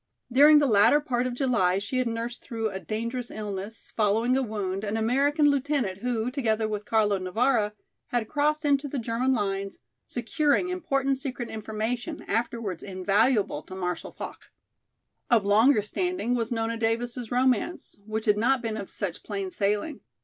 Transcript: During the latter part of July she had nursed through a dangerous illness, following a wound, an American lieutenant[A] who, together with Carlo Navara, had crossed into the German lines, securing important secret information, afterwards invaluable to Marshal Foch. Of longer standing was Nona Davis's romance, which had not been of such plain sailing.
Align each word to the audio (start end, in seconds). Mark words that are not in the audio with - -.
During 0.31 0.57
the 0.57 0.65
latter 0.65 0.99
part 0.99 1.27
of 1.27 1.35
July 1.35 1.77
she 1.77 1.99
had 1.99 2.07
nursed 2.07 2.41
through 2.41 2.69
a 2.71 2.79
dangerous 2.79 3.29
illness, 3.29 3.93
following 3.95 4.35
a 4.35 4.41
wound, 4.41 4.83
an 4.83 4.97
American 4.97 5.45
lieutenant[A] 5.51 5.99
who, 6.01 6.31
together 6.31 6.67
with 6.67 6.85
Carlo 6.85 7.19
Navara, 7.19 7.73
had 8.07 8.27
crossed 8.27 8.65
into 8.65 8.87
the 8.87 8.97
German 8.97 9.31
lines, 9.31 9.77
securing 10.07 10.69
important 10.69 11.19
secret 11.19 11.49
information, 11.49 12.23
afterwards 12.23 12.81
invaluable 12.81 13.61
to 13.61 13.75
Marshal 13.75 14.09
Foch. 14.09 14.49
Of 15.29 15.45
longer 15.45 15.83
standing 15.83 16.33
was 16.33 16.51
Nona 16.51 16.77
Davis's 16.77 17.29
romance, 17.31 17.99
which 18.03 18.25
had 18.25 18.39
not 18.39 18.63
been 18.63 18.77
of 18.77 18.89
such 18.89 19.21
plain 19.21 19.51
sailing. 19.51 20.01